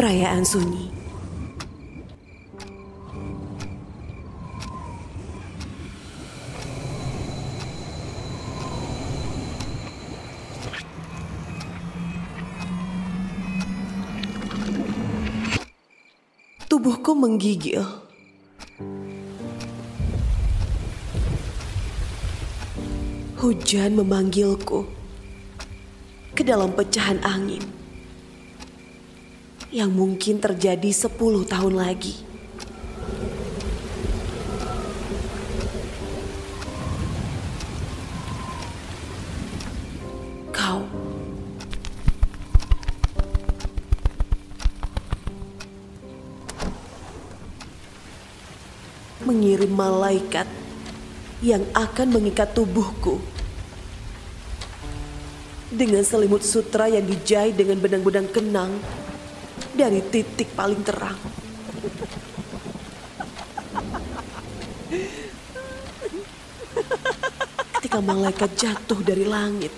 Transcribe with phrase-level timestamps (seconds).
[0.00, 0.88] Perayaan sunyi.
[16.64, 17.84] Tubuhku menggigil.
[23.36, 24.88] Hujan memanggilku
[26.32, 27.79] ke dalam pecahan angin
[29.70, 32.14] yang mungkin terjadi 10 tahun lagi.
[40.50, 40.82] Kau
[49.22, 50.50] mengirim malaikat
[51.40, 53.22] yang akan mengikat tubuhku
[55.70, 58.74] dengan selimut sutra yang dijahit dengan benang-benang kenang
[59.80, 61.16] dari titik paling terang.
[67.80, 69.72] Ketika malaikat jatuh dari langit,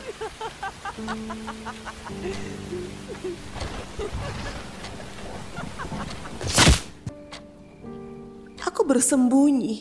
[8.58, 9.78] aku bersembunyi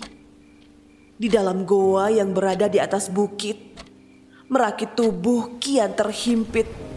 [1.18, 3.58] di dalam goa yang berada di atas bukit,
[4.54, 6.91] merakit tubuh kian terhimpit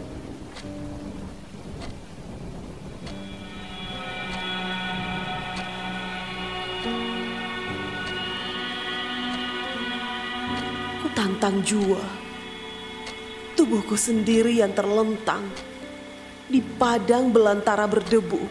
[11.15, 12.03] tantang jua.
[13.55, 15.47] Tubuhku sendiri yang terlentang
[16.51, 18.43] di padang belantara berdebu.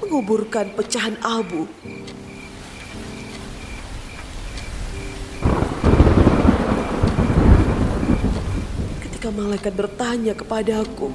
[0.00, 1.66] Menguburkan pecahan abu.
[9.02, 11.10] Ketika malaikat bertanya kepadaku,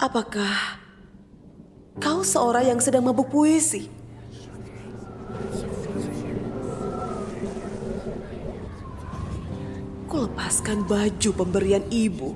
[0.00, 0.80] Apakah
[2.00, 3.92] Kau seorang yang sedang mabuk puisi.
[10.08, 12.34] Ku lepaskan baju pemberian ibu.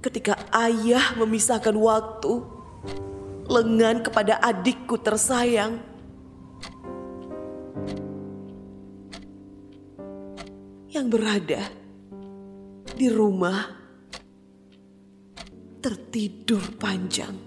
[0.00, 2.46] Ketika ayah memisahkan waktu
[3.50, 5.82] lengan kepada adikku tersayang.
[10.94, 11.62] Yang berada
[12.96, 13.75] di rumah
[15.86, 17.46] tertidur panjang.